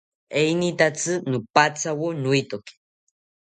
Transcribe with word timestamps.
Enitatzi 0.41 1.13
nopathawo 1.29 2.07
noetoki 2.21 2.73